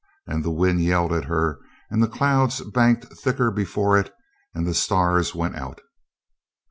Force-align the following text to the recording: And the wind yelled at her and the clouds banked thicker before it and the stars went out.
And 0.25 0.43
the 0.43 0.49
wind 0.49 0.81
yelled 0.81 1.13
at 1.13 1.25
her 1.25 1.59
and 1.91 2.01
the 2.01 2.07
clouds 2.07 2.61
banked 2.61 3.13
thicker 3.19 3.51
before 3.51 3.99
it 3.99 4.11
and 4.51 4.65
the 4.65 4.73
stars 4.73 5.35
went 5.35 5.55
out. 5.55 5.79